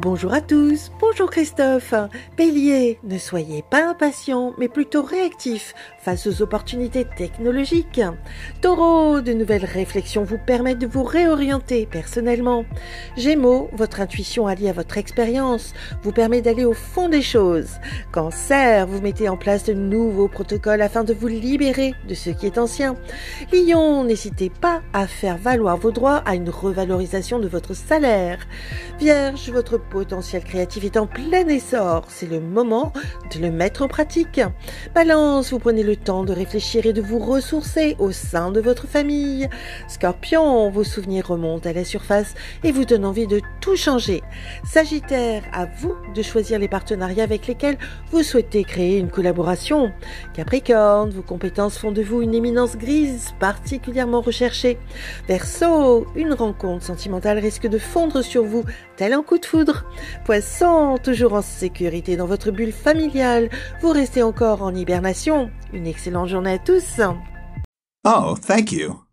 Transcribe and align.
Bonjour 0.00 0.32
à 0.32 0.40
tous, 0.40 0.92
bonjour 1.00 1.28
Christophe. 1.28 1.92
Bélier, 2.36 3.00
ne 3.02 3.18
soyez 3.18 3.64
pas 3.68 3.84
impatient, 3.84 4.54
mais 4.56 4.68
plutôt 4.68 5.02
réactif 5.02 5.74
face 5.98 6.28
aux 6.28 6.40
opportunités 6.40 7.04
technologiques. 7.04 8.00
Taureau, 8.60 9.20
de 9.20 9.32
nouvelles 9.32 9.64
réflexions 9.64 10.22
vous 10.22 10.38
permettent 10.38 10.78
de 10.78 10.86
vous 10.86 11.02
réorienter 11.02 11.84
personnellement. 11.84 12.64
Gémeaux, 13.16 13.70
votre 13.72 14.00
intuition 14.00 14.46
alliée 14.46 14.68
à 14.68 14.72
votre 14.72 14.98
expérience 14.98 15.74
vous 16.04 16.12
permet 16.12 16.42
d'aller 16.42 16.64
au 16.64 16.74
fond 16.74 17.08
des 17.08 17.20
choses. 17.20 17.70
Cancer, 18.12 18.86
vous 18.86 19.00
mettez 19.00 19.28
en 19.28 19.36
place 19.36 19.64
de 19.64 19.72
nouveaux 19.72 20.28
protocoles 20.28 20.80
afin 20.80 21.02
de 21.02 21.12
vous 21.12 21.26
libérer 21.26 21.92
de 22.08 22.14
ce 22.14 22.30
qui 22.30 22.46
est 22.46 22.58
ancien. 22.58 22.94
Lion, 23.52 24.04
n'hésitez 24.04 24.48
pas 24.48 24.80
à 24.92 25.08
faire 25.08 25.38
valoir 25.38 25.76
vos 25.76 25.90
droits 25.90 26.22
à 26.24 26.36
une 26.36 26.50
revalorisation 26.50 27.40
de 27.40 27.48
votre 27.48 27.74
salaire. 27.74 28.38
Vierge, 29.00 29.50
votre 29.50 29.76
potentiel 29.88 30.44
créatif 30.44 30.84
est 30.84 30.96
en 30.96 31.06
plein 31.06 31.46
essor. 31.48 32.04
C'est 32.08 32.30
le 32.30 32.40
moment 32.40 32.92
de 33.34 33.40
le 33.40 33.50
mettre 33.50 33.82
en 33.82 33.88
pratique. 33.88 34.40
Balance, 34.94 35.50
vous 35.50 35.58
prenez 35.58 35.82
le 35.82 35.96
temps 35.96 36.24
de 36.24 36.32
réfléchir 36.32 36.86
et 36.86 36.92
de 36.92 37.02
vous 37.02 37.18
ressourcer 37.18 37.96
au 37.98 38.12
sein 38.12 38.50
de 38.50 38.60
votre 38.60 38.86
famille. 38.86 39.48
Scorpion, 39.88 40.70
vos 40.70 40.84
souvenirs 40.84 41.28
remontent 41.28 41.68
à 41.68 41.72
la 41.72 41.84
surface 41.84 42.34
et 42.64 42.72
vous 42.72 42.84
donnent 42.84 43.04
envie 43.04 43.26
de 43.26 43.40
tout 43.60 43.76
changer. 43.76 44.22
Sagittaire, 44.64 45.42
à 45.52 45.66
vous 45.66 45.94
de 46.14 46.22
choisir 46.22 46.58
les 46.58 46.68
partenariats 46.68 47.24
avec 47.24 47.46
lesquels 47.46 47.78
vous 48.10 48.22
souhaitez 48.22 48.64
créer 48.64 48.98
une 48.98 49.10
collaboration. 49.10 49.92
Capricorne, 50.34 51.10
vos 51.10 51.22
compétences 51.22 51.78
font 51.78 51.92
de 51.92 52.02
vous 52.02 52.22
une 52.22 52.34
éminence 52.34 52.76
grise 52.76 53.34
particulièrement 53.40 54.20
recherchée. 54.20 54.78
Verseau, 55.26 56.06
une 56.14 56.32
rencontre 56.32 56.84
sentimentale 56.84 57.38
risque 57.38 57.66
de 57.66 57.78
fondre 57.78 58.22
sur 58.22 58.44
vous 58.44 58.64
tel 58.96 59.12
un 59.12 59.22
coup 59.22 59.38
de 59.38 59.46
foudre. 59.46 59.77
Poisson, 60.24 60.96
toujours 61.02 61.34
en 61.34 61.42
sécurité 61.42 62.16
dans 62.16 62.26
votre 62.26 62.50
bulle 62.50 62.72
familiale, 62.72 63.48
vous 63.80 63.90
restez 63.90 64.22
encore 64.22 64.62
en 64.62 64.74
hibernation. 64.74 65.50
Une 65.72 65.86
excellente 65.86 66.28
journée 66.28 66.52
à 66.52 66.58
tous. 66.58 67.00
Oh, 68.04 68.36
thank 68.46 68.72
you. 68.72 69.07